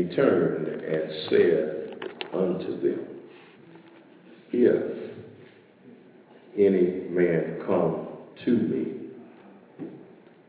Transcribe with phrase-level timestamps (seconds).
[0.00, 3.06] he turned and said unto them,
[4.50, 5.12] If
[6.56, 8.06] any man come
[8.44, 8.92] to me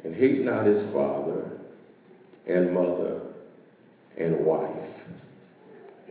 [0.03, 1.59] and hate not his father
[2.47, 3.21] and mother
[4.17, 4.89] and wife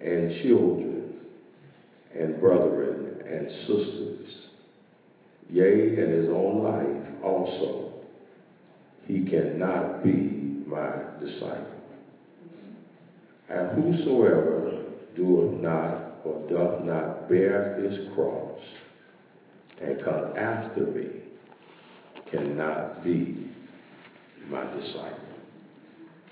[0.02, 1.14] and children
[2.18, 4.28] and brethren and sisters,
[5.48, 7.92] yea, and his own life also,
[9.06, 11.79] he cannot be my disciple.
[13.50, 14.84] And whosoever
[15.16, 18.60] doeth not or doth not bear his cross
[19.80, 21.06] and come after me
[22.30, 23.50] cannot be
[24.48, 25.16] my disciple.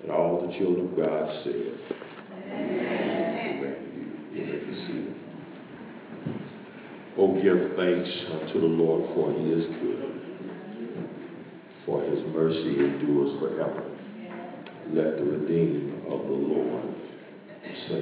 [0.03, 1.79] And all the children of God said,
[2.53, 2.99] Amen.
[4.33, 5.15] You.
[7.19, 10.21] Oh, give thanks unto the Lord, for he is good,
[11.85, 13.83] for his mercy endures forever.
[14.93, 16.95] Let the redeemed of the Lord
[17.89, 17.99] so.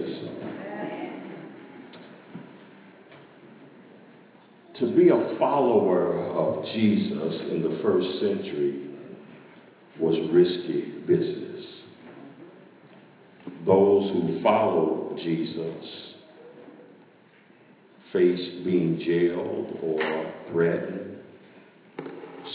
[4.81, 8.91] To be a follower of Jesus in the first century
[9.99, 11.65] was risky business.
[13.65, 15.85] Those who followed Jesus
[18.13, 21.17] faced being jailed or threatened.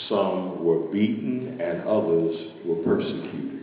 [0.07, 2.35] Some were beaten and others
[2.66, 3.60] were persecuted.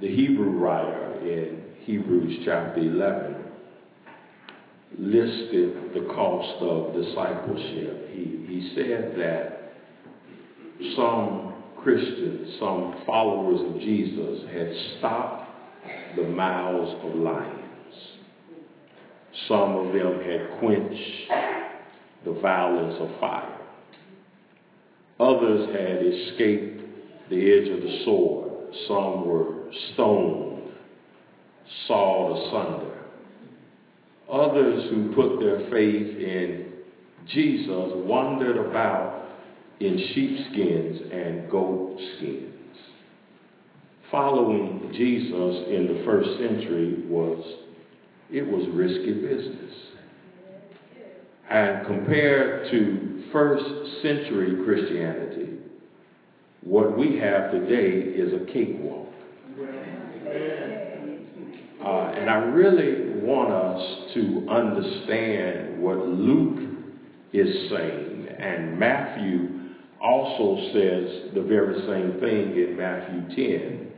[0.00, 3.36] The Hebrew writer in Hebrews chapter 11
[4.98, 8.08] listed the cost of discipleship.
[8.10, 9.74] He, he said that
[10.96, 15.50] some Christians, some followers of Jesus had stopped
[16.16, 17.94] the mouths of lions.
[19.48, 21.30] Some of them had quenched
[22.24, 23.60] the violence of fire.
[25.20, 28.50] Others had escaped the edge of the sword.
[28.88, 29.59] Some were
[29.92, 30.72] stoned,
[31.86, 32.98] sawed asunder.
[34.30, 36.72] Others who put their faith in
[37.26, 39.28] Jesus wandered about
[39.80, 42.46] in sheepskins and goat skins.
[44.10, 47.42] Following Jesus in the first century was,
[48.30, 49.74] it was risky business.
[51.48, 53.64] And compared to first
[54.02, 55.58] century Christianity,
[56.62, 59.09] what we have today is a cakewalk.
[61.84, 66.74] Uh, and I really want us to understand what Luke
[67.32, 68.28] is saying.
[68.38, 69.48] And Matthew
[70.00, 73.92] also says the very same thing in Matthew 10,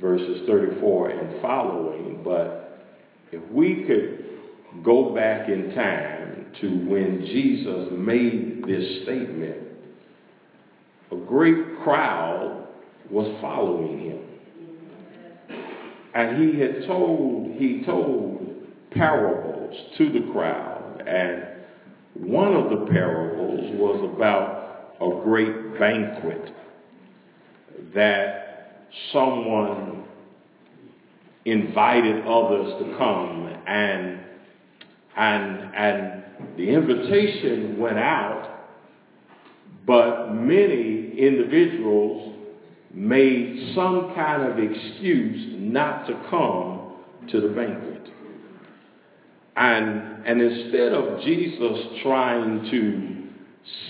[0.00, 2.22] verses 34 and following.
[2.24, 2.86] But
[3.32, 9.58] if we could go back in time to when Jesus made this statement,
[11.12, 12.66] a great crowd
[13.10, 14.29] was following him.
[16.14, 18.56] And he had told, he told
[18.90, 21.02] parables to the crowd.
[21.06, 21.44] And
[22.14, 26.52] one of the parables was about a great banquet
[27.94, 30.04] that someone
[31.44, 34.20] invited others to come and
[35.16, 36.22] and and
[36.56, 38.60] the invitation went out
[39.86, 42.36] but many individuals
[42.92, 46.96] made some kind of excuse not to come
[47.30, 48.08] to the banquet.
[49.56, 53.16] And, and instead of Jesus trying to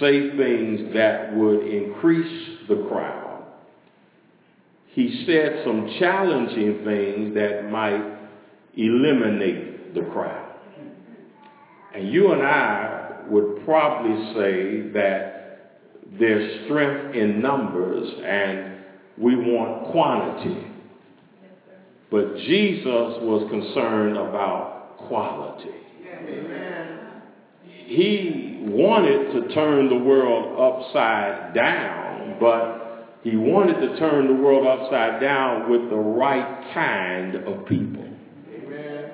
[0.00, 3.44] say things that would increase the crowd,
[4.88, 8.19] he said some challenging things that might
[8.76, 10.56] eliminate the crowd.
[11.94, 15.41] And you and I would probably say that
[16.19, 18.80] there's strength in numbers and
[19.19, 20.67] we want quantity.
[22.11, 25.71] But Jesus was concerned about quality.
[27.87, 34.67] he wanted to turn the world upside down, but he wanted to turn the world
[34.67, 38.07] upside down with the right kind of people.
[38.55, 39.11] Amen.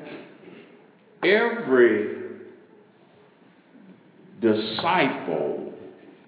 [1.25, 2.17] Every
[4.41, 5.73] disciple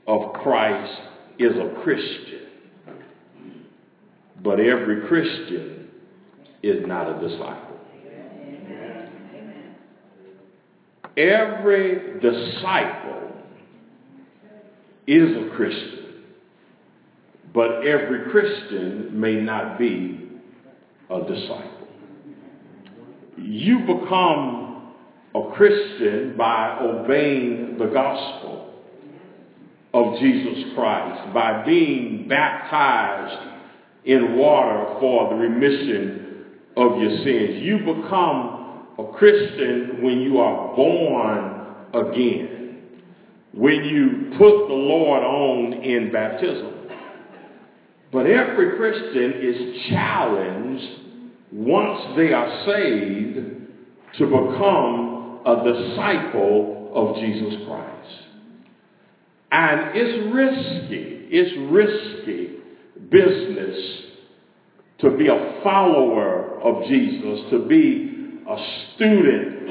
[0.07, 1.01] of Christ
[1.39, 2.48] is a Christian,
[4.43, 5.89] but every Christian
[6.63, 7.77] is not a disciple.
[11.17, 13.33] Every disciple
[15.07, 16.25] is a Christian,
[17.53, 20.31] but every Christian may not be
[21.11, 21.89] a disciple.
[23.37, 24.93] You become
[25.35, 28.75] a Christian by obeying the gospel
[29.95, 33.58] of Jesus Christ, by being baptized
[34.09, 36.47] in water for the remission
[36.77, 37.63] of your sins.
[37.63, 42.79] You become a Christian when you are born again,
[43.53, 46.73] when you put the Lord on in baptism.
[48.11, 50.87] But every Christian is challenged
[51.53, 53.37] once they are saved
[54.17, 58.09] to become a disciple of Jesus Christ.
[59.53, 62.48] And it's risky, it's risky
[63.11, 64.03] business
[65.01, 68.57] to be a follower of Jesus, to be a
[68.95, 69.71] student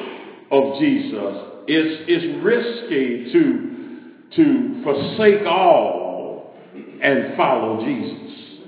[0.51, 6.55] of Jesus, it's, it's risky to, to forsake all
[7.01, 8.63] and follow Jesus.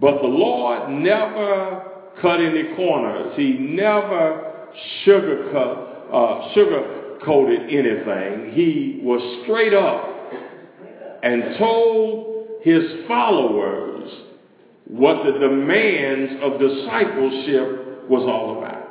[0.00, 1.82] But the Lord never
[2.22, 3.34] cut any corners.
[3.36, 4.68] He never
[5.04, 8.52] sugarcoat, uh, sugar-coated anything.
[8.54, 10.08] He was straight up
[11.22, 12.23] and told
[12.64, 14.10] his followers
[14.86, 18.84] what the demands of discipleship was all about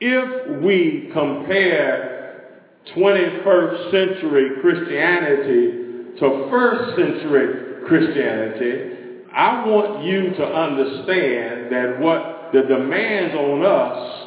[0.00, 2.60] if we compare
[2.94, 12.62] 21st century Christianity to first century Christianity, I want you to understand that what the
[12.62, 14.22] demands on us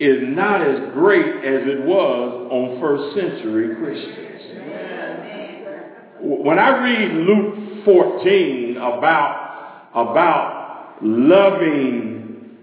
[0.00, 4.33] is not as great as it was on first century Christians.
[6.26, 12.56] When I read Luke 14 about, about loving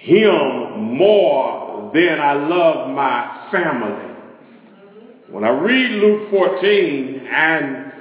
[0.00, 4.14] him more than I love my family.
[5.28, 7.92] When I read Luke 14 and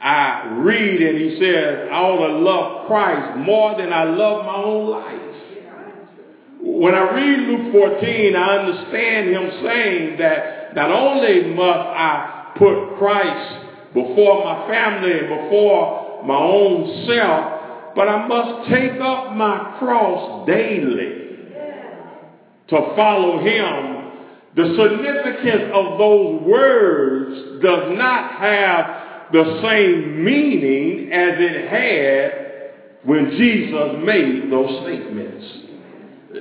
[0.00, 4.62] I read and he says, I ought to love Christ more than I love my
[4.62, 5.22] own life.
[6.60, 12.96] When I read Luke 14, I understand him saying that not only must I put
[12.98, 13.65] Christ
[13.96, 21.26] before my family before my own self, but I must take up my cross daily
[22.68, 23.96] to follow him,
[24.56, 32.46] the significance of those words does not have the same meaning as it had
[33.04, 35.46] when Jesus made those statements.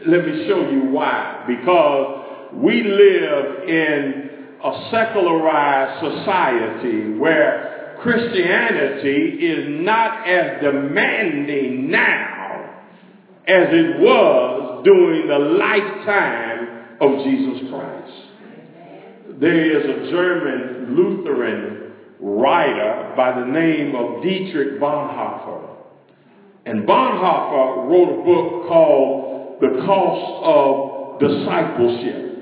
[0.07, 1.43] Let me show you why.
[1.47, 4.29] Because we live in
[4.63, 12.35] a secularized society where Christianity is not as demanding now
[13.47, 17.95] as it was during the lifetime of Jesus Christ.
[19.39, 25.69] There is a German Lutheran writer by the name of Dietrich Bonhoeffer.
[26.65, 32.34] And Bonhoeffer wrote a book called The Cost of Discipleship.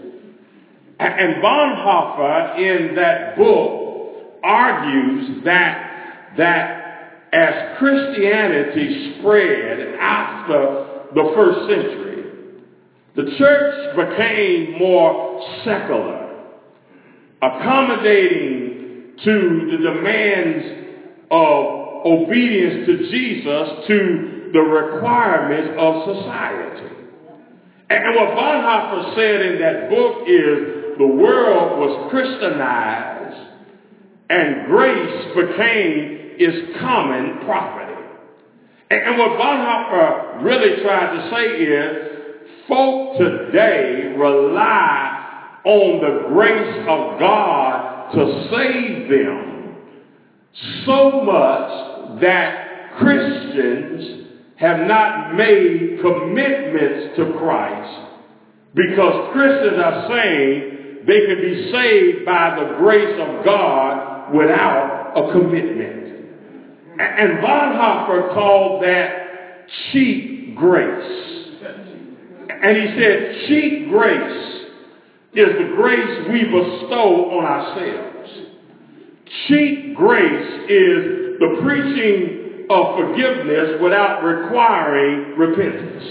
[0.99, 6.83] And Bonhoeffer in that book argues that, that
[7.33, 10.85] as Christianity spread after
[11.15, 12.23] the first century,
[13.15, 16.45] the church became more secular,
[17.41, 20.65] accommodating to the demands
[21.31, 26.95] of obedience to Jesus to the requirements of society.
[27.89, 33.49] And what Bonhoeffer said in that book is the world was Christianized
[34.29, 37.93] and grace became its common property.
[38.89, 42.13] And what Bonhoeffer really tried to say is
[42.67, 49.75] folk today rely on the grace of God to save them
[50.85, 58.09] so much that Christians have not made commitments to Christ
[58.75, 65.31] because Christians are saying they can be saved by the grace of God without a
[65.33, 66.03] commitment.
[66.99, 71.33] And Bonhoeffer called that cheap grace.
[72.63, 74.65] And he said, cheap grace
[75.33, 78.29] is the grace we bestow on ourselves.
[79.47, 86.03] Cheap grace is the preaching of forgiveness without requiring repentance.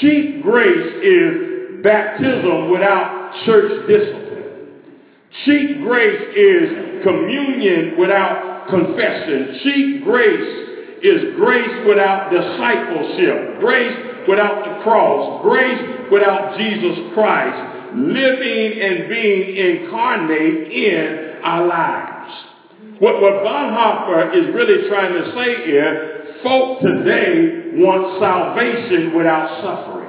[0.00, 4.92] Cheap grace is baptism without church discipline.
[5.44, 9.60] Cheap grace is communion without confession.
[9.62, 13.58] Cheap grace is grace without discipleship.
[13.60, 15.42] Grace without the cross.
[15.42, 22.32] Grace without Jesus Christ living and being incarnate in our lives.
[22.98, 30.01] What, what Bonhoeffer is really trying to say is, folk today want salvation without suffering.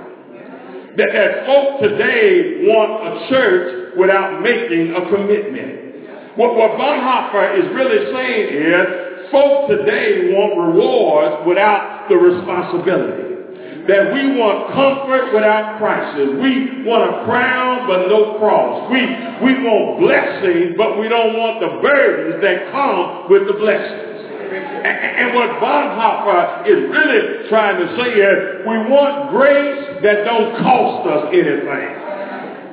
[0.98, 6.38] That, that folk today want a church without making a commitment.
[6.38, 13.34] What, what Bonhoeffer is really saying is, folk today want rewards without the responsibility
[13.88, 16.40] that we want comfort without crisis.
[16.40, 18.88] We want a crown but no cross.
[18.88, 19.04] We,
[19.44, 24.14] we want blessings but we don't want the burdens that come with the blessings.
[24.88, 30.60] And, and what Bonhoeffer is really trying to say is we want grace that don't
[30.60, 32.04] cost us anything.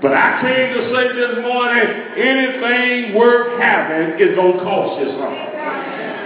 [0.03, 5.09] But I came to say this morning, anything worth having is going to cost you
[5.15, 5.49] something.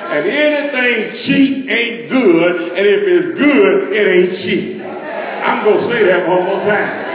[0.05, 4.81] And anything cheap ain't good, and if it's good, it ain't cheap.
[4.81, 7.15] I'm going to say that one more time.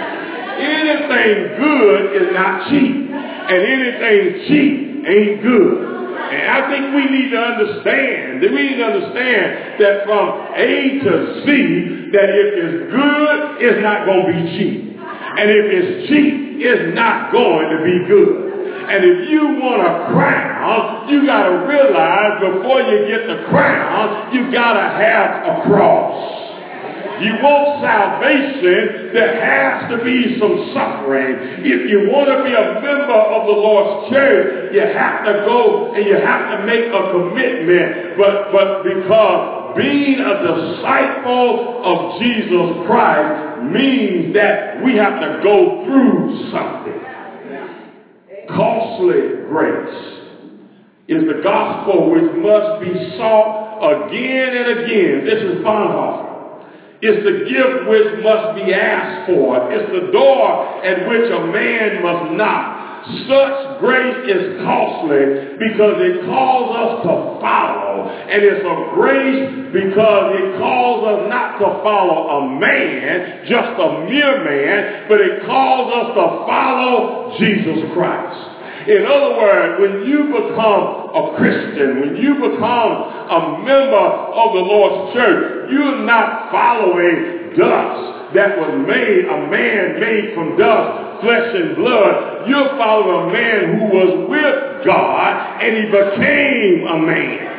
[0.60, 5.99] Anything good is not cheap, and anything cheap ain't good.
[6.30, 10.70] And I think we need to understand, that we need to understand that from A
[11.04, 15.00] to Z, that if it's good, it's not going to be cheap.
[15.02, 18.50] And if it's cheap, it's not going to be good.
[18.90, 24.34] And if you want a crown, you got to realize before you get the crown,
[24.34, 26.49] you got to have a cross.
[27.22, 31.66] You want salvation, there has to be some suffering.
[31.68, 35.94] If you want to be a member of the Lord's church, you have to go
[35.94, 38.16] and you have to make a commitment.
[38.16, 45.84] But, but because being a disciple of Jesus Christ means that we have to go
[45.86, 47.00] through something.
[48.48, 50.20] Costly grace
[51.08, 55.26] is the gospel which must be sought again and again.
[55.26, 56.19] This is Bonhoeffer.
[57.02, 59.72] It's the gift which must be asked for.
[59.72, 62.76] It's the door at which a man must knock.
[63.24, 68.10] Such grace is costly because it calls us to follow.
[68.12, 74.04] And it's a grace because it calls us not to follow a man, just a
[74.04, 78.49] mere man, but it calls us to follow Jesus Christ.
[78.90, 82.92] In other words, when you become a Christian, when you become
[83.30, 90.00] a member of the Lord's church, you're not following dust that was made, a man
[90.02, 92.50] made from dust, flesh and blood.
[92.50, 97.50] You're following a man who was with God and he became a man.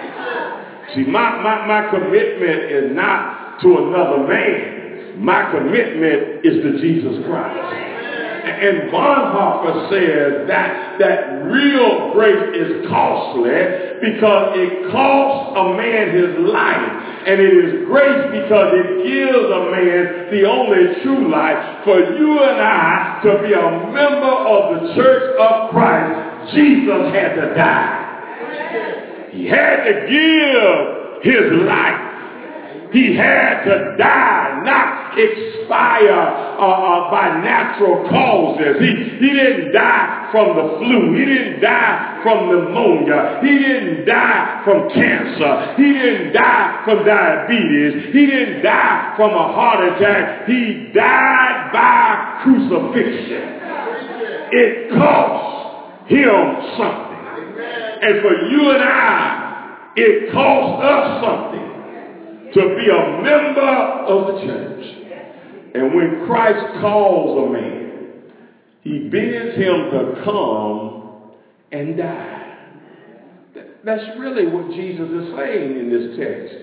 [0.94, 5.22] See, my, my, my commitment is not to another man.
[5.24, 7.89] My commitment is to Jesus Christ.
[8.50, 13.54] And Bonhoeffer says that, that real grace is costly
[14.02, 16.92] because it costs a man his life.
[17.26, 21.84] And it is grace because it gives a man the only true life.
[21.84, 27.34] For you and I to be a member of the church of Christ, Jesus had
[27.36, 29.28] to die.
[29.32, 32.09] He had to give his life.
[32.92, 38.82] He had to die, not expire uh, uh, by natural causes.
[38.82, 41.14] He, he didn't die from the flu.
[41.14, 43.38] He didn't die from pneumonia.
[43.42, 45.74] He didn't die from cancer.
[45.76, 48.12] He didn't die from diabetes.
[48.12, 50.48] He didn't die from a heart attack.
[50.48, 53.60] He died by crucifixion.
[54.52, 57.10] It cost him something.
[58.02, 61.69] And for you and I, it cost us something
[62.54, 63.60] to be a member
[64.06, 65.00] of the church.
[65.74, 68.22] And when Christ calls a man,
[68.82, 71.32] he bids him to come
[71.70, 72.40] and die.
[73.84, 76.54] That's really what Jesus is saying in this text.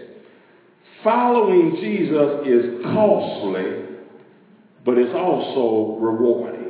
[1.03, 3.85] Following Jesus is costly,
[4.83, 6.65] but it's also rewarding.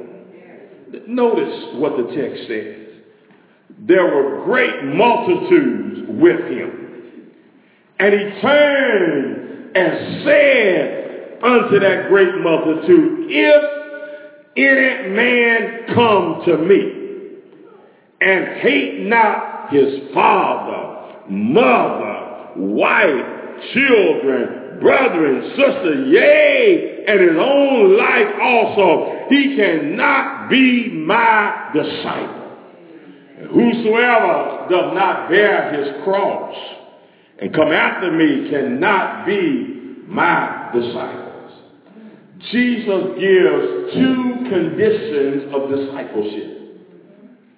[1.08, 2.88] Notice what the text says.
[3.80, 6.87] There were great multitudes with him.
[8.00, 13.64] And he turned and said unto that great multitude, If
[14.56, 16.94] any man come to me
[18.22, 23.26] and hate not his father, mother, wife,
[23.74, 32.44] children, brethren, sister, yea, and his own life also, he cannot be my disciple.
[33.54, 36.56] Whosoever does not bear his cross
[37.40, 41.52] and come after me cannot be my disciples.
[42.52, 46.78] Jesus gives two conditions of discipleship,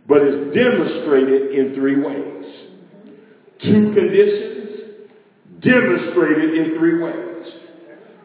[0.07, 2.45] but it's demonstrated in three ways.
[3.62, 4.59] Two conditions
[5.62, 7.29] demonstrated in three ways.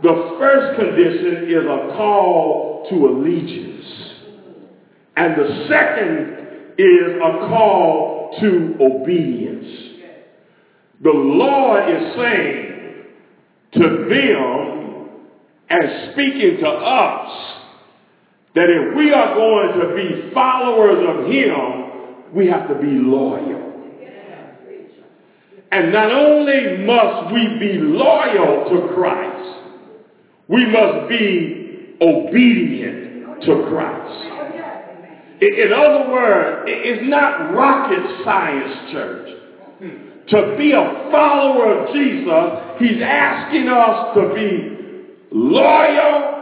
[0.02, 3.84] The first condition is a call to allegiance.
[5.16, 9.93] And the second is a call to obedience.
[11.04, 13.04] The Lord is saying
[13.74, 15.10] to them
[15.68, 17.60] and speaking to us
[18.54, 23.72] that if we are going to be followers of Him, we have to be loyal.
[25.72, 29.58] And not only must we be loyal to Christ,
[30.48, 34.24] we must be obedient to Christ.
[35.42, 39.28] In other words, it's not rocket science, church.
[39.80, 40.13] Hmm.
[40.30, 44.74] To be a follower of Jesus, he's asking us to be
[45.30, 46.34] loyal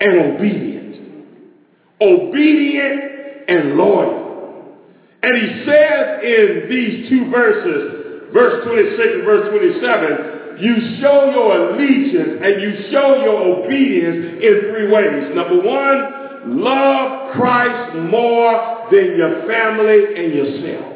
[0.00, 0.76] and obedient.
[2.00, 3.02] Obedient
[3.48, 4.26] and loyal.
[5.22, 11.70] And he says in these two verses, verse 26 and verse 27, you show your
[11.70, 15.34] allegiance and you show your obedience in three ways.
[15.34, 20.95] Number one, love Christ more than your family and yourself.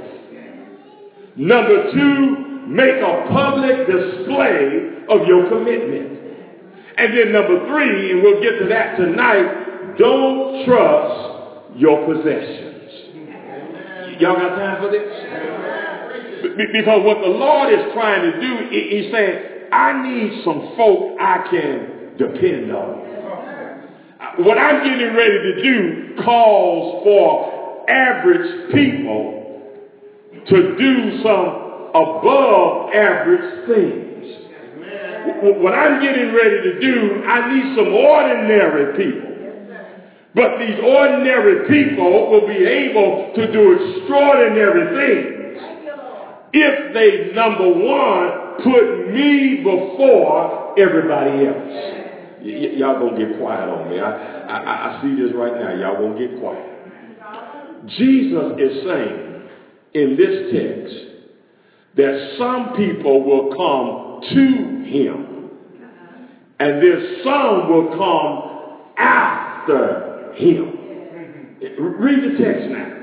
[1.37, 6.19] Number two, make a public display of your commitment.
[6.97, 12.67] And then number three, and we'll get to that tonight, don't trust your possessions.
[14.21, 15.07] Y'all got time for this?
[16.73, 21.47] Because what the Lord is trying to do, he's saying, I need some folk I
[21.51, 23.07] can depend on.
[24.45, 29.40] What I'm getting ready to do calls for average people
[30.49, 31.49] to do some
[31.95, 34.07] above average things.
[35.63, 39.31] What I'm getting ready to do, I need some ordinary people.
[40.35, 45.41] But these ordinary people will be able to do extraordinary things
[46.53, 52.01] if they, number one, put me before everybody else.
[52.43, 54.01] Y- y'all gonna get quiet on me.
[54.01, 55.75] I, I, I see this right now.
[55.75, 57.87] Y'all gonna get quiet.
[57.87, 59.30] Jesus is saying
[59.95, 60.95] in this text
[61.97, 65.51] that some people will come to him
[65.83, 66.27] uh-huh.
[66.61, 68.51] and then some will come
[68.97, 70.77] after him.
[71.79, 72.97] Read the text now.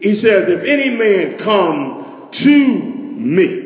[0.00, 2.82] He says, if any man come to
[3.20, 3.62] me,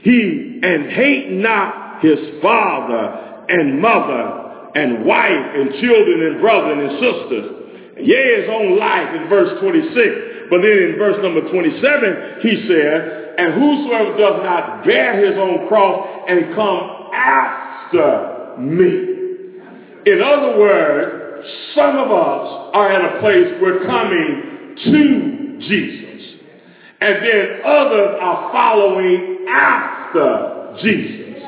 [0.00, 6.92] he and hate not his father and mother and wife and children and brethren and
[6.92, 12.68] sisters, yea, his own life in verse 26, but then in verse number 27, he
[12.68, 19.12] said, and whosoever does not bear his own cross and come after me.
[20.04, 26.36] In other words, some of us are in a place we're coming to Jesus.
[27.00, 31.42] And then others are following after Jesus.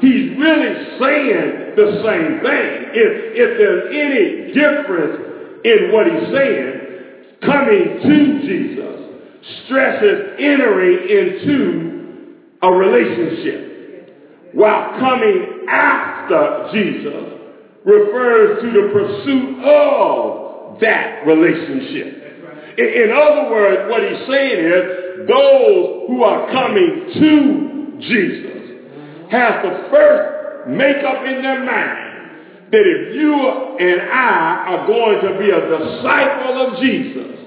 [0.00, 2.70] He's really saying the same thing.
[2.94, 6.73] If, if there's any difference in what he's saying,
[7.46, 8.94] coming to Jesus
[9.66, 17.34] stresses entering into a relationship, while coming after Jesus
[17.84, 22.22] refers to the pursuit of that relationship.
[22.78, 28.54] In, other words, what he's saying is those who are coming to Jesus
[29.30, 32.03] have to first make up in their mind
[32.74, 33.32] that if you
[33.78, 37.38] and I are going to be a disciple of Jesus,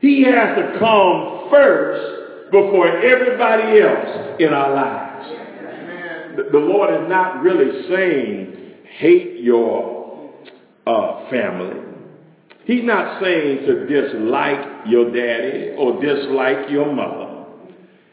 [0.00, 5.28] he has to come first before everybody else in our lives.
[6.52, 10.34] The Lord is not really saying hate your
[10.86, 11.80] uh, family.
[12.64, 17.46] He's not saying to dislike your daddy or dislike your mother.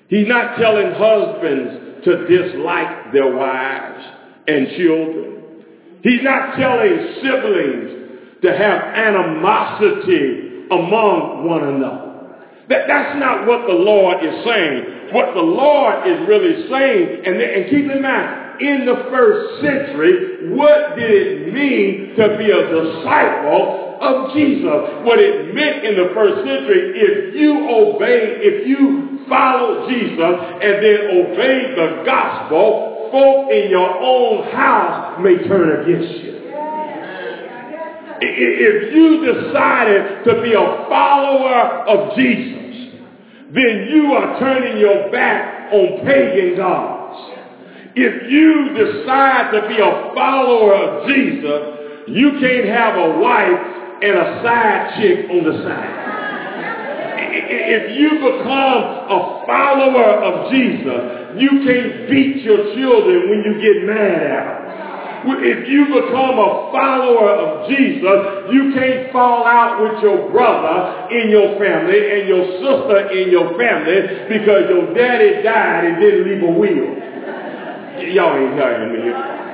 [0.07, 4.05] He's not telling husbands to dislike their wives
[4.47, 5.28] and children.
[6.03, 12.09] He's not telling siblings to have animosity among one another.
[12.69, 15.11] That, that's not what the Lord is saying.
[15.11, 20.51] What the Lord is really saying, and, and keep in mind, in the first century,
[20.51, 25.01] what did it mean to be a disciple of Jesus?
[25.03, 30.73] What it meant in the first century, if you obey, if you follow Jesus and
[30.83, 36.29] then obey the gospel, folk in your own house may turn against you.
[38.21, 42.93] If you decided to be a follower of Jesus,
[43.53, 47.39] then you are turning your back on pagan gods.
[47.95, 54.17] If you decide to be a follower of Jesus, you can't have a wife and
[54.17, 55.99] a side chick on the side.
[57.31, 63.85] If you become a follower of Jesus, you can't beat your children when you get
[63.85, 64.69] mad at them.
[65.25, 71.29] If you become a follower of Jesus, you can't fall out with your brother in
[71.29, 76.43] your family and your sister in your family because your daddy died and didn't leave
[76.43, 77.09] a will.
[78.13, 79.48] Y'all ain't hearing me.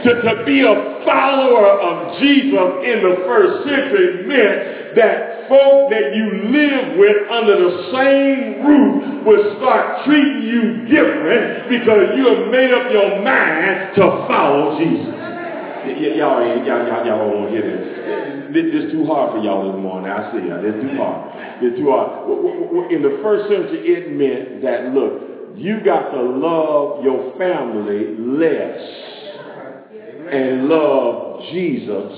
[0.00, 6.16] To, to be a follower of Jesus in the first century meant that folk that
[6.16, 12.48] you live with under the same roof would start treating you different because you have
[12.48, 15.12] made up your mind to follow Jesus.
[15.12, 18.54] Y- y'all y'all, y'all, y'all won't hear this.
[18.56, 20.10] This is too hard for y'all this morning.
[20.10, 20.64] I see y'all.
[20.64, 21.62] It's too hard.
[21.62, 22.90] It's too hard.
[22.90, 29.19] In the first century, it meant that, look, you got to love your family less
[30.30, 32.12] and love Jesus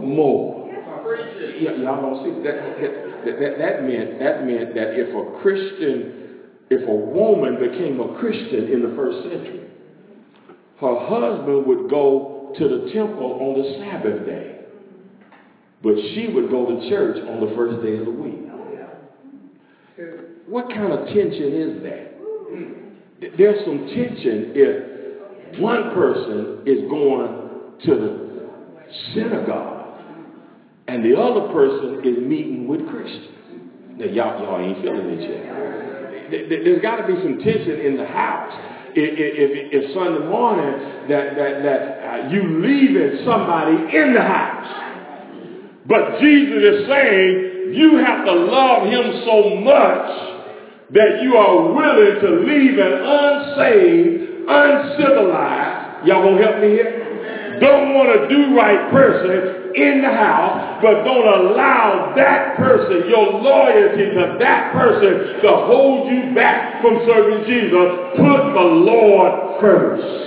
[0.00, 0.66] more.
[0.66, 6.40] Y- y'all don't see that that, that that meant that meant that if a Christian,
[6.70, 9.68] if a woman became a Christian in the first century,
[10.80, 14.60] her husband would go to the temple on the Sabbath day,
[15.82, 18.46] but she would go to church on the first day of the week.
[20.46, 23.36] What kind of tension is that?
[23.36, 27.45] There's some tension if one person is going
[27.84, 29.76] to the synagogue
[30.88, 33.28] and the other person is meeting with Christians.
[33.96, 36.48] Now, y'all, y'all ain't feeling it yet.
[36.48, 38.52] There's got to be some tension in the house.
[38.94, 44.86] If, if, if Sunday morning that, that, that uh, you leaving somebody in the house,
[45.86, 50.36] but Jesus is saying you have to love him so much
[50.94, 56.95] that you are willing to leave an unsaved, uncivilized, y'all gonna help me here?
[57.60, 63.40] Don't want to do right person in the house, but don't allow that person, your
[63.40, 68.16] loyalty to that person to hold you back from serving Jesus.
[68.16, 70.26] Put the Lord first.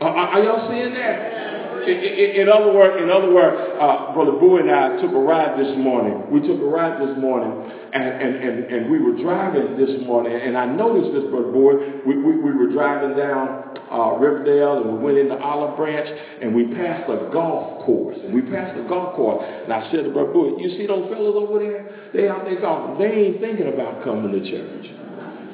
[0.00, 1.37] Are, are y'all seeing that?
[1.86, 5.58] In, in, other words, in other words, uh, Brother Boo and I took a ride
[5.58, 6.30] this morning.
[6.30, 7.52] We took a ride this morning,
[7.92, 12.02] and, and, and, and we were driving this morning, and I noticed this, Brother Boo.
[12.06, 16.08] We, we, we were driving down uh, Riverdale, and we went into Olive Branch,
[16.42, 18.18] and we passed a golf course.
[18.22, 21.08] And we passed a golf course, and I said to Brother Boo, "You see those
[21.08, 22.10] fellas over there?
[22.12, 22.98] They out there golfing.
[22.98, 25.07] They ain't thinking about coming to church."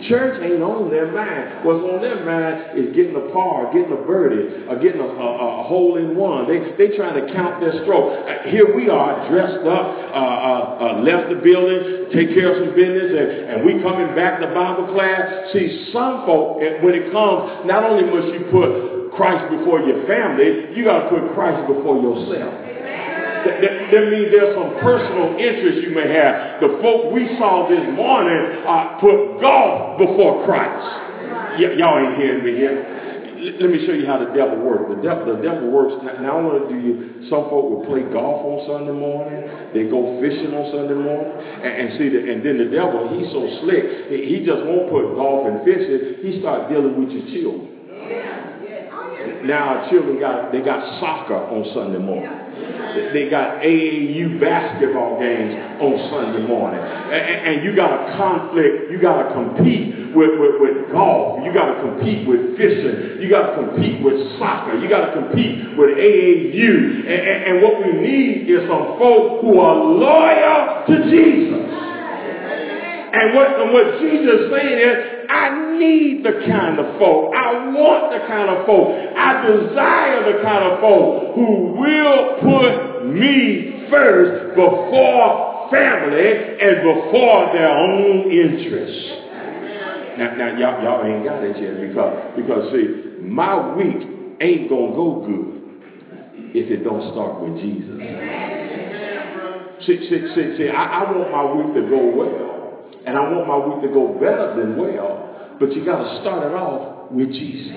[0.08, 1.64] Church ain't on their mind.
[1.64, 5.28] What's on their mind is getting a par, getting a birdie, or getting a, a,
[5.32, 6.44] a hole in one.
[6.44, 8.12] They they trying to count their stroke.
[8.12, 12.76] Uh, here we are, dressed up, uh, uh, left the building, take care of some
[12.76, 15.52] business, and, and we coming back to Bible class.
[15.56, 20.74] See, some folk, when it comes, not only must you put Christ before your family,
[20.76, 22.52] you got to put Christ before yourself.
[23.44, 26.60] That, that, that, means there's some personal interest you may have.
[26.60, 30.82] The folk we saw this morning uh, put golf before Christ.
[31.62, 33.04] Y- y'all ain't hearing me here.
[33.60, 34.88] Let me show you how the devil works.
[34.88, 35.92] The devil, the devil works.
[36.00, 37.28] Now, now I want to do you.
[37.28, 39.44] Some folk will play golf on Sunday morning.
[39.76, 42.24] They go fishing on Sunday morning, and, and see that.
[42.24, 44.08] And then the devil, he's so slick.
[44.08, 46.24] He, he just won't put golf and fishing.
[46.24, 47.74] He start dealing with your children.
[49.44, 52.43] Now our children got they got soccer on Sunday morning.
[53.12, 56.80] They got AAU basketball games on Sunday morning.
[56.80, 58.90] And, you got a conflict.
[58.90, 61.42] You got to compete with, with, with golf.
[61.44, 63.20] You got to compete with fishing.
[63.20, 64.78] You got to compete with soccer.
[64.78, 67.06] You got to compete with AAU.
[67.06, 71.74] And, and, and what we need is some folk who are loyal to Jesus.
[73.14, 77.34] And what, and what Jesus is saying is, I need the kind of folk.
[77.34, 78.94] I want the kind of folk.
[79.18, 86.30] I desire the kind of folk who will put me first before family
[86.62, 89.24] and before their own interests.
[90.18, 94.90] Now, now y'all, y'all ain't got it yet because, because see, my week ain't going
[94.90, 95.54] to go good
[96.54, 97.98] if it don't start with Jesus.
[99.84, 102.54] See, see, see, see I, I want my week to go well.
[103.06, 105.13] And I want my week to go better than well.
[105.60, 107.72] But you got to start it off with Jesus.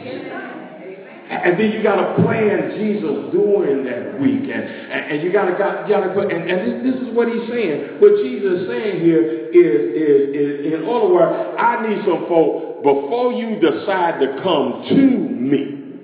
[1.29, 4.49] And then you got to plan Jesus during that week.
[4.49, 7.27] And, and, you got to got, got to put, and, and this, this is what
[7.27, 7.99] he's saying.
[7.99, 12.81] What Jesus is saying here is, is, is, in other words, I need some folk,
[12.81, 15.99] before you decide to come to me,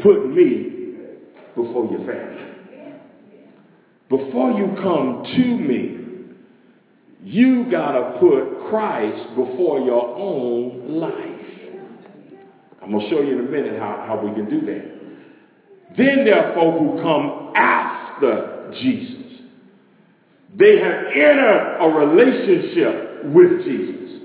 [0.00, 0.96] put me
[1.54, 2.50] before your family.
[4.08, 5.99] Before you come to me,
[7.22, 11.40] you got to put Christ before your own life.
[12.82, 15.96] I'm going to show you in a minute how, how we can do that.
[15.96, 19.20] Then there are folk who come after Jesus.
[20.58, 24.22] They have entered a relationship with Jesus.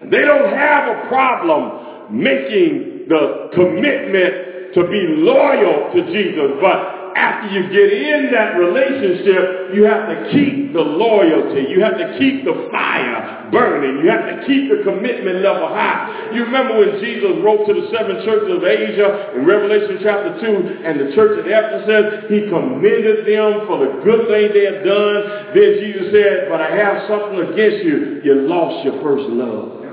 [0.00, 6.99] And they don't have a problem making the commitment to be loyal to Jesus, but
[7.20, 11.68] after you get in that relationship, you have to keep the loyalty.
[11.68, 14.00] You have to keep the fire burning.
[14.00, 16.32] You have to keep the commitment level high.
[16.32, 20.80] You remember when Jesus wrote to the seven churches of Asia in Revelation chapter 2
[20.80, 25.52] and the church at Ephesus, he commended them for the good thing they had done.
[25.52, 28.24] Then Jesus said, but I have something against you.
[28.24, 29.84] You lost your first love.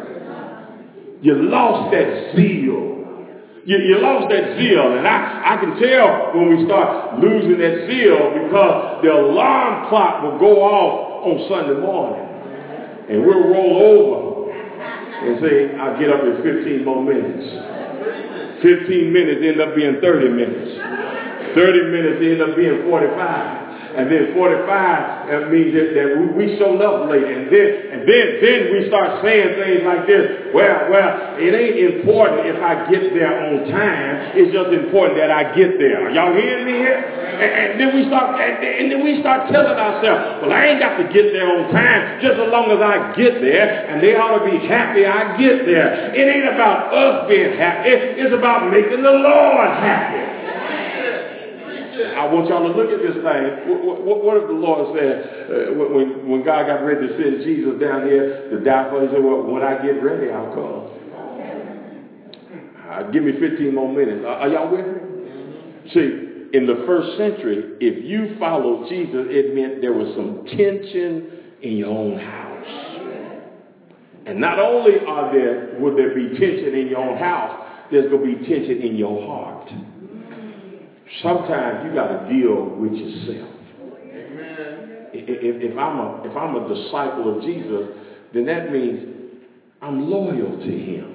[1.19, 2.96] You lost that zeal.
[3.67, 4.95] You, you lost that zeal.
[4.95, 10.23] And I, I can tell when we start losing that zeal because the alarm clock
[10.23, 12.23] will go off on Sunday morning.
[13.11, 18.63] And we'll roll over and say, I'll get up in 15 more minutes.
[18.63, 20.71] 15 minutes end up being 30 minutes.
[21.51, 23.66] 30 minutes end up being 45
[23.97, 28.01] and then 45 that means that, that we, we showed up late, and then and
[28.05, 30.53] then then we start saying things like this.
[30.53, 31.09] Well, well,
[31.41, 34.37] it ain't important if I get there on time.
[34.37, 36.05] It's just important that I get there.
[36.05, 37.01] Are y'all hearing me here?
[37.01, 40.79] And, and then we start and, and then we start telling ourselves, well, I ain't
[40.79, 42.21] got to get there on time.
[42.21, 45.65] Just as long as I get there, and they ought to be happy I get
[45.65, 46.13] there.
[46.13, 47.89] It ain't about us being happy.
[48.21, 50.26] It's about making the Lord happy.
[51.97, 53.43] I want y'all to look at this thing.
[53.69, 55.13] What, what, what if the Lord said,
[55.49, 59.09] uh, when, when God got ready to send Jesus down here to die for us,
[59.09, 60.97] he said, well, when I get ready, I'll come.
[62.87, 64.23] Uh, give me 15 more minutes.
[64.25, 64.93] Are, are y'all with me?
[65.93, 71.57] See, in the first century, if you followed Jesus, it meant there was some tension
[71.61, 72.47] in your own house.
[74.25, 78.35] And not only are there, would there be tension in your own house, there's going
[78.35, 79.69] to be tension in your heart.
[81.23, 83.49] Sometimes you got to deal with yourself.
[84.11, 85.07] Amen.
[85.13, 87.95] If, if, I'm a, if I'm a disciple of Jesus,
[88.33, 89.33] then that means
[89.81, 91.13] I'm loyal to him.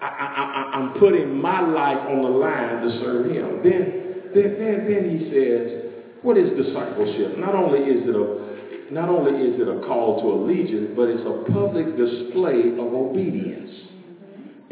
[0.00, 3.62] I, I, am putting my life on the line to serve him.
[3.62, 7.38] Then, then, then, then he says, what is discipleship?
[7.38, 8.52] Not only is it a
[8.92, 13.70] not only is it a call to allegiance, but it's a public display of obedience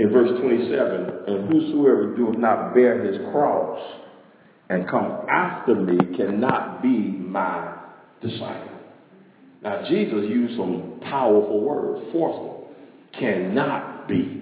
[0.00, 3.78] in verse 27, and whosoever doeth not bear his cross
[4.70, 7.76] and come after me cannot be my
[8.22, 8.78] disciple.
[9.62, 12.70] Now, Jesus used some powerful words, forceful.
[13.18, 14.40] Cannot be.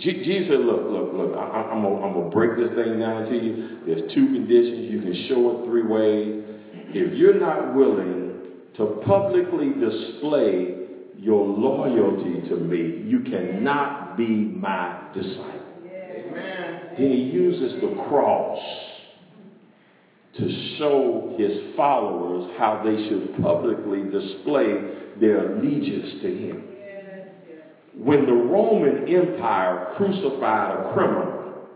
[0.00, 3.78] Jesus said, look, look, look, I, am going to break this thing down to you.
[3.86, 4.90] There's two conditions.
[4.90, 6.42] You can show it three ways.
[6.88, 8.32] If you're not willing
[8.78, 10.83] to publicly display
[11.18, 15.60] your loyalty to me, you cannot be my disciple.
[15.84, 16.80] Amen.
[16.98, 18.58] Then he uses the cross
[20.36, 24.74] to show his followers how they should publicly display
[25.20, 26.64] their allegiance to him.
[27.96, 31.68] When the Roman Empire crucified a criminal,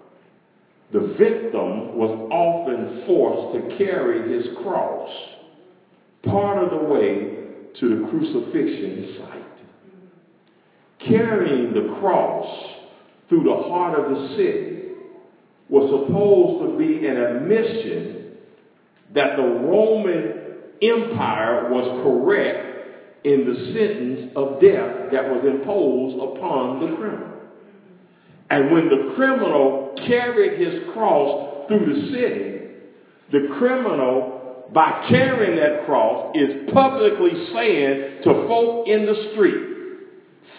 [0.93, 5.11] the victim was often forced to carry his cross
[6.25, 7.38] part of the way
[7.81, 9.45] to the crucifixion site.
[11.09, 12.47] Carrying the cross
[13.29, 14.79] through the heart of the city
[15.69, 18.37] was supposed to be an admission
[19.15, 20.39] that the Roman
[20.83, 22.69] Empire was correct
[23.25, 27.29] in the sentence of death that was imposed upon the criminal.
[28.51, 32.59] And when the criminal carried his cross through the city,
[33.31, 34.38] the criminal
[34.73, 39.69] by carrying that cross is publicly saying to folk in the street,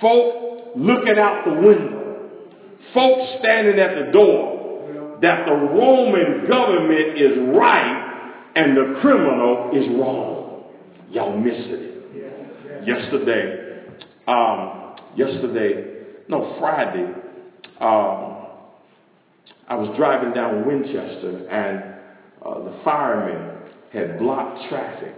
[0.02, 2.30] folk looking out the window,
[2.94, 9.88] folk standing at the door, that the Roman government is right and the criminal is
[10.00, 10.64] wrong.
[11.12, 12.88] Y'all missed it.
[12.88, 13.84] Yesterday,
[14.28, 17.12] um, yesterday, no, Friday,
[17.82, 18.38] um,
[19.68, 21.96] I was driving down Winchester and
[22.44, 23.59] uh, the firemen
[23.94, 25.16] had blocked traffic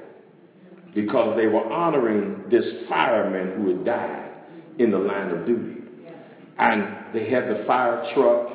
[0.93, 4.31] because they were honoring this fireman who had died
[4.79, 5.81] in the line of duty.
[6.57, 8.49] And they had the fire truck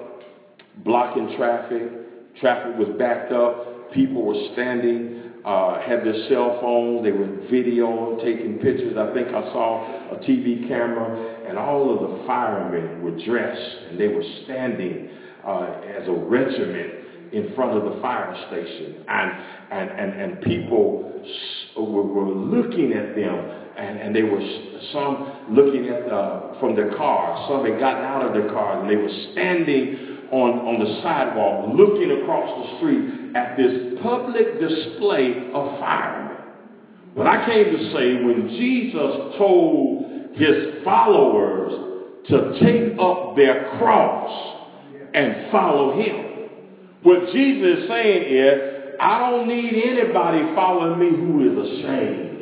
[0.85, 2.37] blocking traffic.
[2.41, 3.93] Traffic was backed up.
[3.93, 7.05] People were standing, uh, had their cell phones.
[7.05, 8.97] They were videoing, taking pictures.
[8.99, 11.49] I think I saw a TV camera.
[11.49, 15.11] And all of the firemen were dressed and they were standing
[15.47, 19.05] uh, as a regiment in front of the fire station.
[19.09, 19.31] And,
[19.71, 21.23] and, and, and people
[21.77, 24.41] were, were looking at them and, and they were
[24.93, 27.49] some looking at uh, from their cars.
[27.49, 31.77] Some had gotten out of their cars and they were standing on, on the sidewalk
[31.77, 36.37] looking across the street at this public display of firemen.
[37.17, 41.73] But I came to say when Jesus told his followers
[42.29, 44.57] to take up their cross
[45.15, 46.26] and follow him,
[47.07, 52.33] what Jesus is saying is, I don't need anybody following me who is ashamed.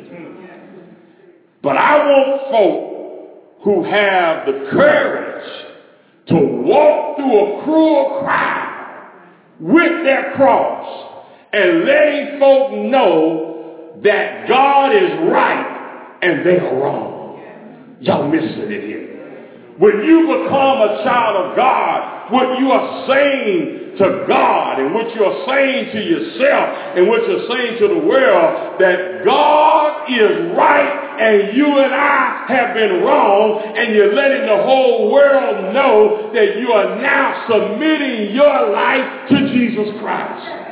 [1.61, 5.67] But I want folk who have the courage
[6.29, 9.11] to walk through a cruel crowd
[9.59, 11.11] with their cross
[11.53, 17.39] and letting folk know that God is right and they are wrong.
[18.01, 19.75] Y'all missing it here.
[19.77, 25.13] When you become a child of God, what you are saying to God and what
[25.15, 30.51] you are saying to yourself and what you're saying to the world, that God is
[30.57, 36.31] right and you and I have been wrong and you're letting the whole world know
[36.33, 40.64] that you are now submitting your life to Jesus Christ.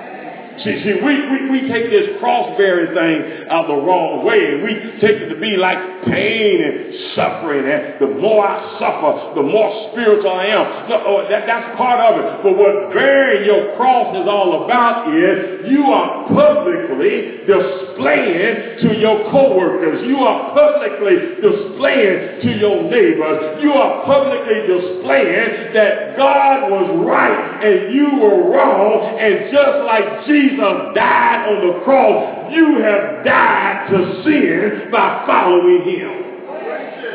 [0.61, 5.17] See, see, we, we, we take this cross-bearing thing uh, the wrong way, we take
[5.17, 10.29] it to be like pain and suffering, and the more I suffer, the more spiritual
[10.29, 10.65] I am.
[10.93, 12.25] No, oh, that, that's part of it.
[12.45, 19.25] But what bearing your cross is all about is you are publicly displaying to your
[19.33, 20.05] coworkers.
[20.05, 23.57] You are publicly displaying to your neighbors.
[23.63, 30.27] You are publicly displaying that God was right and you were wrong, and just like
[30.27, 36.23] Jesus Jesus died on the cross, you have died to sin by following him.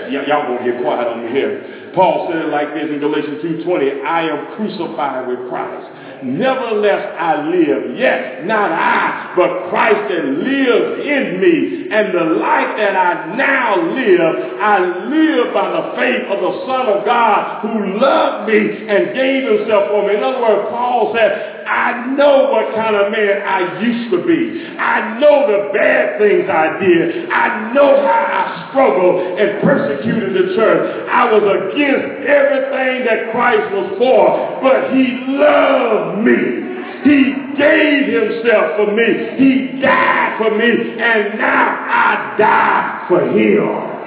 [0.08, 1.90] Y- y'all gonna get quiet on me here.
[1.94, 5.88] Paul said it like this in Galatians 2.20, I am crucified with Christ.
[6.22, 11.88] Nevertheless I live, yet not I, but Christ that lives in me.
[11.90, 16.86] And the life that I now live, I live by the faith of the Son
[16.86, 20.16] of God who loved me and gave himself for me.
[20.16, 24.76] In other words, Paul said, I know what kind of man I used to be.
[24.78, 27.28] I know the bad things I did.
[27.28, 31.08] I know how I struggled and persecuted the church.
[31.12, 36.68] I was against everything that Christ was for, but he loved me.
[37.04, 39.36] He gave himself for me.
[39.36, 40.70] He died for me.
[40.98, 43.97] And now I die for him.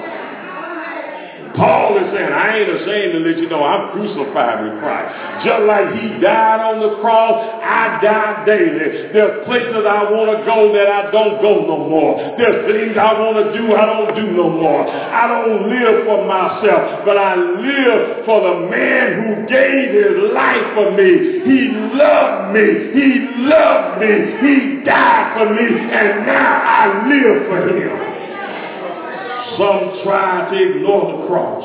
[1.56, 5.44] Paul is saying, I ain't ashamed to let you know I'm crucified with Christ.
[5.44, 9.12] Just like he died on the cross, I die daily.
[9.12, 12.16] There's places I want to go that I don't go no more.
[12.40, 14.88] There's things I want to do I don't do no more.
[14.88, 20.66] I don't live for myself, but I live for the man who gave his life
[20.72, 21.42] for me.
[21.44, 21.58] He
[21.92, 22.66] loved me.
[22.96, 23.08] He
[23.44, 24.12] loved me.
[24.40, 25.66] He died for me.
[25.68, 28.21] And now I live for him.
[29.58, 31.64] Some try to ignore the cross,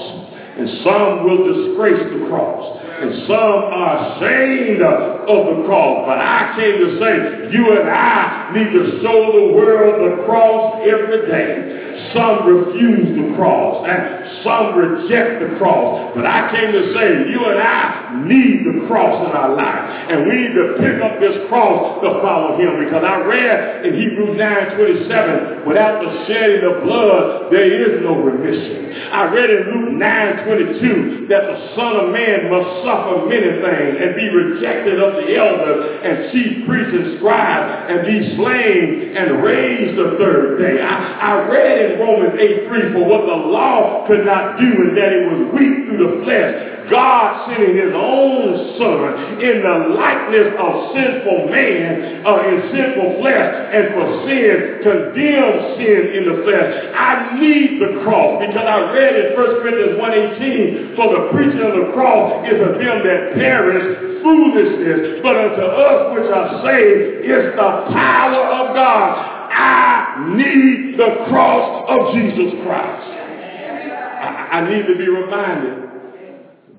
[0.58, 6.06] and some will disgrace the cross, and some are ashamed of the cross.
[6.08, 10.82] But I came to say, you and I need to show the world the cross
[10.84, 11.87] every day.
[12.14, 16.14] Some refuse the cross and some reject the cross.
[16.16, 19.84] But I came to say you and I need the cross in our life.
[20.12, 22.86] And we need to pick up this cross to follow him.
[22.86, 28.16] Because I read in Hebrews 9 27, without the shedding of blood, there is no
[28.20, 28.88] remission.
[29.12, 33.94] I read in Luke 9 22 that the Son of Man must suffer many things
[34.00, 39.44] and be rejected of the elders and chief priests and scribes and be slain and
[39.44, 40.82] raised the third day.
[40.82, 44.98] I, I read in Romans 8 3 for what the law could not do and
[45.00, 46.78] that it was weak through the flesh.
[46.92, 53.50] God sending his own son in the likeness of sinful man, uh, in sinful flesh,
[53.76, 56.68] and for sin, condemned sin in the flesh.
[56.96, 61.76] I need the cross because I read in 1 Corinthians 1.18, for the preaching of
[61.76, 67.52] the cross is of them that perish foolishness, but unto us which are saved is
[67.56, 69.37] the power of God.
[69.60, 73.08] I need the cross of Jesus Christ.
[73.08, 75.84] I, I need to be reminded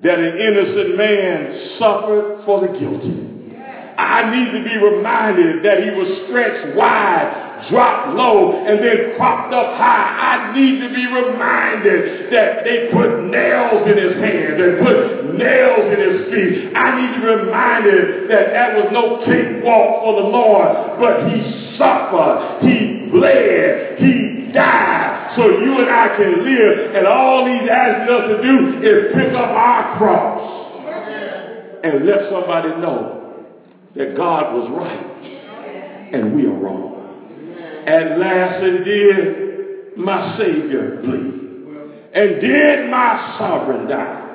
[0.03, 3.28] that an innocent man suffered for the guilty.
[3.99, 9.53] I need to be reminded that he was stretched wide, dropped low, and then propped
[9.53, 10.07] up high.
[10.39, 15.83] I need to be reminded that they put nails in his hands and put nails
[15.91, 16.71] in his feet.
[16.71, 21.75] I need to be reminded that that was no cakewalk for the Lord, but he
[21.75, 26.95] suffered, he bled, he died so you and I can live.
[26.95, 30.39] And all he's asking us to do is pick up our cross
[31.83, 33.18] and let somebody know
[33.95, 36.95] that God was right and we are wrong.
[37.87, 41.39] At last and did my Savior bleed.
[42.13, 44.25] And did my sovereign die?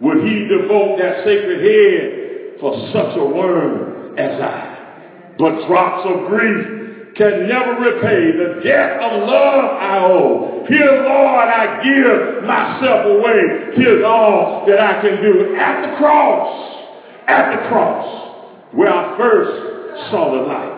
[0.00, 5.34] Would he devote that sacred head for such a worm as I?
[5.38, 10.64] But drops of grief can never repay the debt of love I owe.
[10.68, 13.74] Here, Lord, I give myself away.
[13.74, 15.56] Here's all that I can do.
[15.56, 16.86] At the cross,
[17.26, 18.27] at the cross,
[18.72, 20.74] where I first saw the light.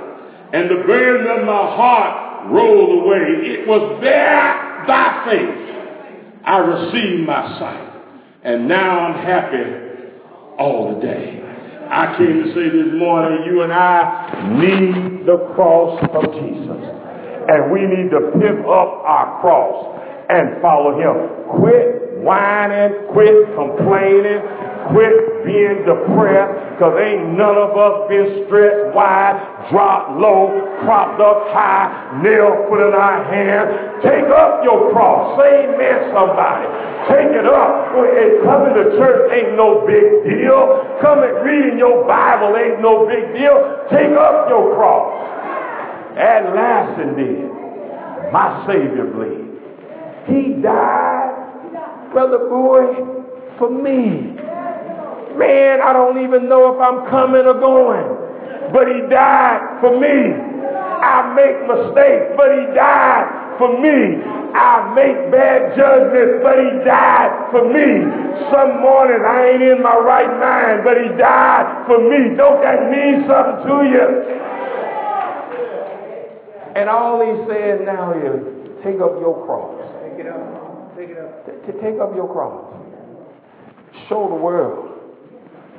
[0.52, 3.54] And the burden of my heart rolled away.
[3.54, 5.70] It was there by faith
[6.44, 7.86] I received my sight.
[8.42, 9.90] And now I'm happy
[10.58, 11.36] all the day.
[11.90, 16.80] I came to say this morning, you and I need the cross of Jesus.
[17.50, 21.60] And we need to pick up our cross and follow him.
[21.60, 24.40] Quit whining, quit complaining,
[24.92, 29.38] quit being depressed, because ain't none of us been stretched wide,
[29.70, 30.52] dropped low,
[30.84, 34.02] propped up high, nail put in our hand.
[34.02, 35.40] Take up your cross.
[35.40, 36.66] Say amen, somebody.
[37.08, 37.94] Take it up.
[37.96, 40.98] And coming to church ain't no big deal.
[41.00, 43.56] Coming reading your Bible ain't no big deal.
[43.90, 45.30] Take up your cross.
[46.16, 47.48] At last indeed,
[48.32, 49.46] my Savior bleed.
[50.26, 52.82] He died, brother boy,
[53.58, 54.36] for me.
[55.38, 58.30] Man, I don't even know if I'm coming or going.
[58.72, 60.50] But he died for me.
[61.00, 64.20] I make mistakes, but he died for me.
[64.54, 68.04] I make bad judgments, but he died for me.
[68.52, 72.36] Some mornings I ain't in my right mind, but he died for me.
[72.36, 74.06] Don't that mean something to you?
[76.76, 79.74] And all he's saying now is, take up your cross.
[80.02, 80.96] Take it up.
[80.96, 81.46] Take it up.
[81.82, 82.74] Take up your cross.
[84.08, 84.89] Show the world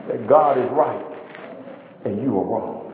[0.07, 1.05] that God is right
[2.05, 2.93] and you are wrong.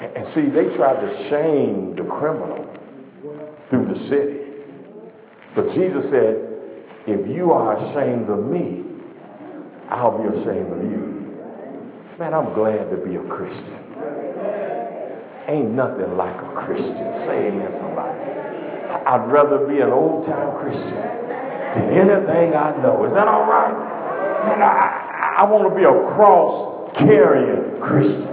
[0.00, 2.66] And see, they tried to shame the criminal
[3.70, 4.42] through the city.
[5.54, 6.52] But Jesus said,
[7.06, 8.82] if you are ashamed of me,
[9.90, 11.12] I'll be ashamed of you.
[12.18, 13.82] Man, I'm glad to be a Christian.
[15.48, 17.06] Ain't nothing like a Christian.
[17.26, 18.16] Say amen, somebody.
[19.06, 23.04] I'd rather be an old time Christian than anything I know.
[23.04, 23.74] Is that all right?
[24.46, 28.32] Man, I, I want to be a cross carrying Christian.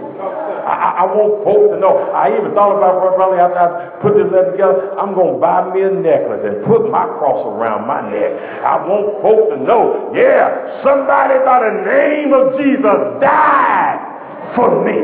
[0.70, 1.97] I, I, want folks to know.
[2.14, 5.41] I even thought about, brother, Riley after I put this letter together, I'm going to
[5.41, 8.32] buy me a necklace and put my cross around my neck.
[8.62, 15.00] I want folks to know, yeah, somebody by the name of Jesus died for me.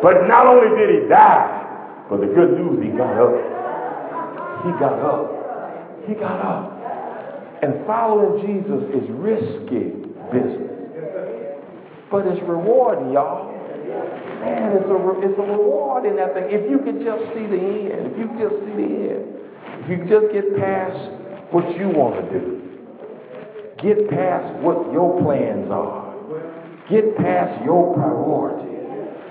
[0.00, 3.34] But not only did he die, but the good news, he got up.
[4.64, 5.26] He got up.
[6.08, 6.64] He got up.
[7.60, 9.92] And following Jesus is risky
[10.32, 10.73] business.
[12.10, 13.52] But it's rewarding, y'all.
[14.40, 16.48] Man, it's a, it's a reward in that thing.
[16.48, 19.24] If you could just see the end, if you could just see the end,
[19.80, 20.96] if you just get past
[21.52, 22.64] what you want to do,
[23.80, 26.16] get past what your plans are,
[26.88, 28.74] get past your priorities,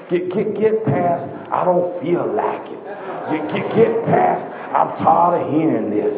[0.09, 2.82] get, get, get past, I don't feel like it,
[3.30, 4.41] get, get, get past,
[4.74, 6.13] I'm tired of hearing this,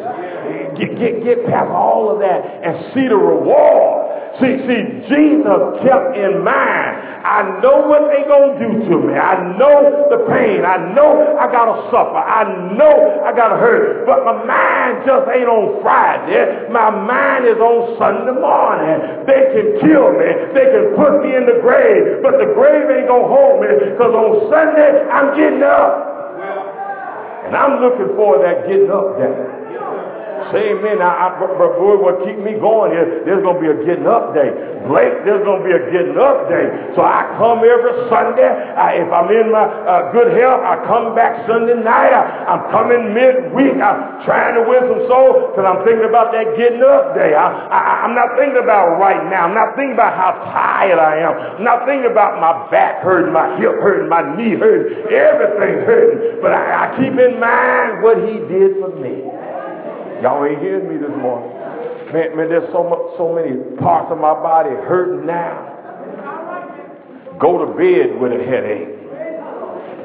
[0.76, 3.95] get, get, get past all of that and see the reward
[4.36, 6.92] See, see, Jesus kept in mind,
[7.24, 9.16] I know what they gonna do to me.
[9.16, 10.60] I know the pain.
[10.60, 12.20] I know I gotta suffer.
[12.20, 12.44] I
[12.76, 14.04] know I gotta hurt.
[14.04, 16.68] But my mind just ain't on Friday.
[16.68, 19.24] My mind is on Sunday morning.
[19.24, 20.28] They can kill me.
[20.52, 22.20] They can put me in the grave.
[22.20, 26.12] But the grave ain't gonna hold me because on Sunday I'm getting up.
[27.48, 29.65] And I'm looking for that getting up day.
[30.52, 31.02] Say amen.
[31.02, 34.32] I, but boy, what keep me going is there's going to be a getting up
[34.36, 34.76] day.
[34.86, 36.94] Blake, there's going to be a getting up day.
[36.94, 38.46] So I come every Sunday.
[38.46, 42.14] I, if I'm in my uh, good health, I come back Sunday night.
[42.14, 43.74] I, am coming midweek.
[43.82, 47.34] I'm trying to win some souls because I'm thinking about that getting up day.
[47.34, 49.50] I, I, I'm not thinking about right now.
[49.50, 51.34] I'm not thinking about how tired I am.
[51.58, 55.10] I'm not thinking about my back hurting, my hip hurting, my knee hurting.
[55.10, 56.38] Everything's hurting.
[56.38, 59.45] But I, I keep in mind what he did for me.
[60.22, 61.52] Y'all ain't hearing me this morning.
[62.12, 65.76] Man, man there's so much, so many parts of my body hurting now.
[67.40, 68.96] Go to bed with a headache.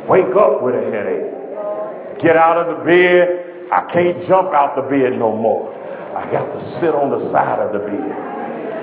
[0.10, 2.20] Wake up with a headache.
[2.20, 3.72] Get out of the bed.
[3.72, 5.72] I can't jump out the bed no more.
[6.12, 8.12] I got to sit on the side of the bed.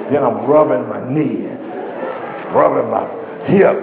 [0.09, 1.45] Then I'm rubbing my knee,
[2.57, 3.05] rubbing my
[3.53, 3.77] hip.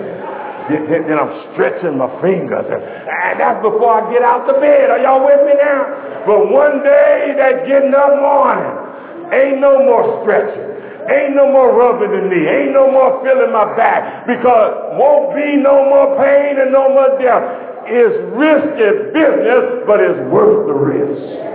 [0.66, 2.66] Then, then I'm stretching my fingers.
[2.66, 4.90] And, and that's before I get out the bed.
[4.90, 6.05] Are y'all with me now?
[6.26, 10.76] But one day, that getting up morning, ain't no more stretching.
[11.06, 12.50] Ain't no more rubbing the knee.
[12.50, 17.14] Ain't no more feeling my back because won't be no more pain and no more
[17.22, 17.46] death.
[17.86, 21.46] It's risky business, but it's worth the risk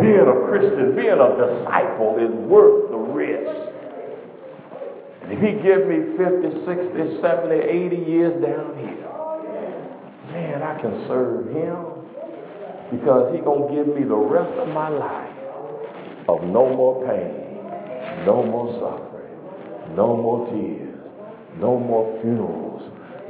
[0.00, 3.56] being a Christian, being a disciple is worth the risk.
[5.22, 9.08] And if he give me 50, 60, 70, 80 years down here,
[10.32, 11.95] man, I can serve him
[12.90, 15.36] because he going to give me the rest of my life
[16.28, 20.98] of no more pain, no more suffering, no more tears,
[21.58, 22.82] no more funerals,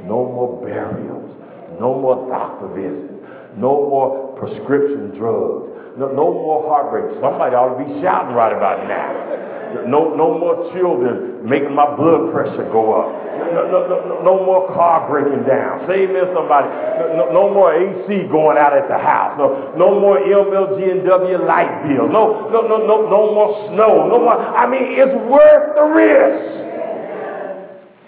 [0.03, 1.31] no more burials,
[1.79, 3.13] no more doctor visits,
[3.57, 7.17] no more prescription drugs, no, no more heartbreak.
[7.21, 9.56] Somebody ought to be shouting right about now.
[9.87, 13.07] No, no more children making my blood pressure go up.
[13.53, 15.87] No, no, no, no more car breaking down.
[15.87, 16.67] Say amen, somebody.
[17.15, 19.37] No, no, more AC going out at the house.
[19.37, 22.07] No, no more MLG and W light bill.
[22.09, 24.07] No, no, no, no, no more snow.
[24.07, 24.35] No more.
[24.35, 26.67] I mean, it's worth the risk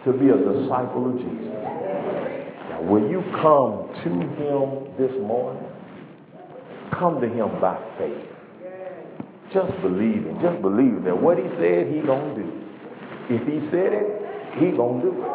[0.05, 1.53] to be a disciple of Jesus.
[2.69, 5.63] Now, will you come to him this morning?
[6.97, 8.38] Come to him by faith.
[9.53, 12.45] Just believing, just believing that what he said he gonna do.
[13.33, 14.05] If he said it,
[14.61, 15.25] he gonna do it.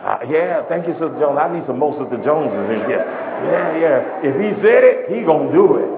[0.00, 1.36] Uh, yeah, thank you, Sister Jones.
[1.36, 3.04] I need some more Sister Joneses in here.
[3.04, 4.28] Yeah, yeah.
[4.32, 5.90] If he said it, he gonna do it.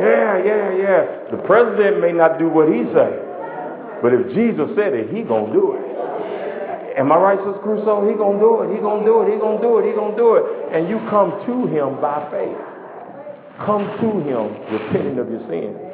[0.00, 1.00] Yeah, yeah, yeah.
[1.32, 3.12] The president may not do what he say,
[4.04, 5.84] but if Jesus said it, he gonna do it.
[7.00, 8.08] Am I right, Sister Crusoe?
[8.08, 8.72] He gonna do it.
[8.72, 9.32] He gonna do it.
[9.32, 9.84] He gonna do it.
[9.88, 10.44] He gonna do it.
[10.76, 12.56] And you come to him by faith.
[13.64, 15.85] Come to him repenting of your sin.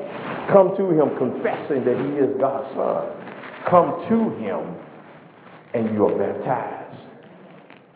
[0.51, 3.07] Come to him confessing that he is God's son.
[3.69, 4.75] Come to him
[5.75, 6.99] and you are baptized.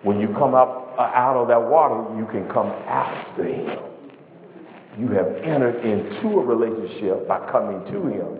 [0.02, 3.78] When you come up uh, out of that water, you can come after him.
[4.98, 8.38] You have entered into a relationship by coming to him.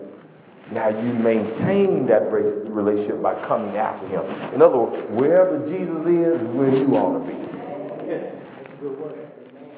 [0.71, 4.53] Now you maintain that relationship by coming after him.
[4.53, 7.37] In other words, wherever Jesus is, where you ought to be.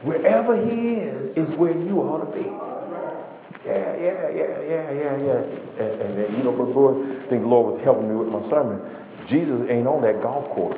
[0.08, 2.69] Wherever he is, is where you ought to be.
[3.70, 5.42] Yeah, yeah, yeah, yeah, yeah, yeah.
[5.78, 8.34] And, and, and you know, but boy, I think the Lord was helping me with
[8.34, 8.82] my sermon.
[9.30, 10.78] Jesus ain't on that golf course.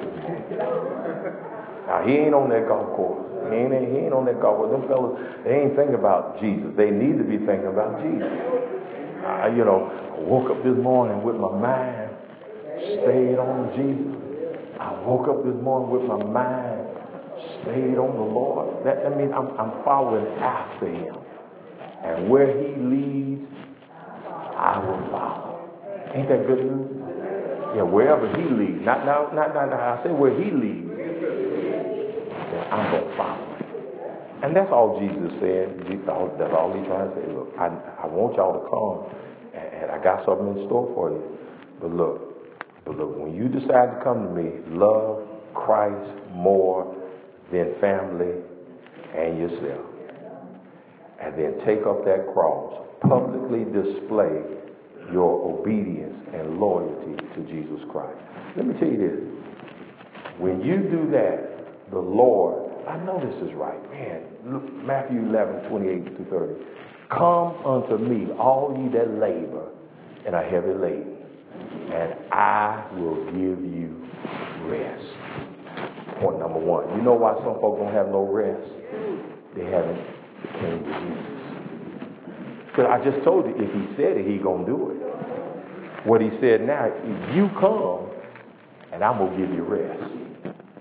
[1.88, 3.24] Now, he ain't on that golf course.
[3.48, 4.72] He ain't, he ain't on that golf course.
[4.76, 5.16] Them fellas,
[5.48, 6.68] they ain't thinking about Jesus.
[6.76, 8.28] They need to be thinking about Jesus.
[9.24, 12.12] I, you know, I woke up this morning with my mind
[12.76, 14.20] stayed on Jesus.
[14.80, 16.92] I woke up this morning with my mind
[17.64, 18.84] stayed on the Lord.
[18.84, 21.21] That, that means I'm, I'm following after him.
[22.04, 23.46] And where he leads,
[24.58, 25.70] I will follow.
[26.16, 27.02] Ain't that good news?
[27.76, 28.84] Yeah, wherever he leads.
[28.86, 30.92] Not now, not, not I say where he leads.
[32.72, 33.52] I'm to follow.
[34.44, 35.86] And that's all Jesus said.
[35.86, 37.28] That's all he's trying to say.
[37.32, 37.68] Look, I,
[38.02, 39.06] I want y'all to come,
[39.54, 41.38] and, and I got something in store for you.
[41.80, 42.32] But look,
[42.86, 46.96] but look, when you decide to come to me, love Christ more
[47.52, 48.42] than family
[49.16, 49.91] and yourself.
[51.22, 52.88] And then take up that cross.
[53.02, 54.42] Publicly display
[55.12, 58.18] your obedience and loyalty to Jesus Christ.
[58.56, 60.34] Let me tell you this.
[60.40, 63.82] When you do that, the Lord, I know this is right.
[63.92, 66.54] Man, look, Matthew 11, 28 to 30.
[67.10, 69.70] Come unto me, all ye that labor
[70.26, 71.18] and are heavy laden,
[71.92, 74.08] and I will give you
[74.66, 75.42] rest
[76.22, 76.86] point number one.
[76.96, 78.62] You know why some folks don't have no rest?
[79.58, 80.00] They haven't
[80.62, 81.42] came to Jesus.
[82.72, 86.08] Because I just told you, if he said it, he to do it.
[86.08, 88.10] What he said now, if you come,
[88.94, 90.00] and I'm to give you rest.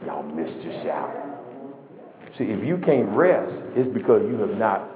[0.07, 1.11] Y'all missed your shout.
[2.39, 4.87] See, if you can't rest, it's because you have not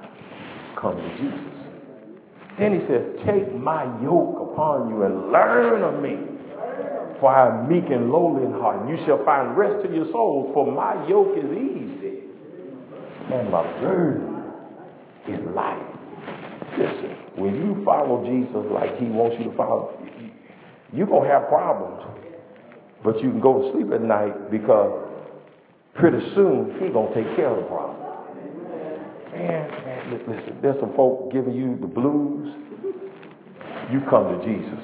[0.79, 1.39] come to Jesus.
[2.57, 6.15] Then he says, take my yoke upon you and learn of me.
[7.19, 10.09] For I am meek and lowly in heart, and you shall find rest to your
[10.11, 12.27] souls, for my yoke is easy,
[13.31, 14.34] and my burden
[15.27, 15.81] is life.
[16.77, 19.97] Listen, when you follow Jesus like he wants you to follow,
[20.93, 22.03] you're going to have problems.
[23.03, 25.07] But you can go to sleep at night because
[25.93, 28.01] pretty soon he's going to take care of the problem.
[29.31, 32.55] Man, man, listen, there's some folk giving you the blues.
[33.91, 34.79] You come to Jesus.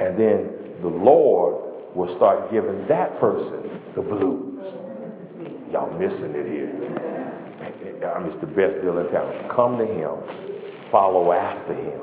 [0.00, 0.50] And then
[0.82, 4.60] the Lord will start giving that person the blues.
[5.72, 7.11] Y'all missing it here.
[8.10, 9.48] I mean, it's the best deal in town.
[9.54, 10.10] Come to him,
[10.90, 12.00] follow after him,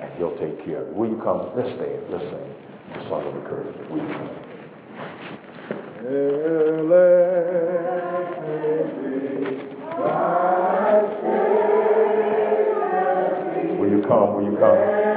[0.00, 0.94] and he'll take care of you.
[0.94, 1.50] Will you come?
[1.56, 2.06] Let's stand.
[2.10, 2.54] Let's sing
[2.94, 3.90] the song of encouragement.
[3.90, 4.30] Will you come?
[13.78, 14.34] Will you come?
[14.36, 15.11] Will you come?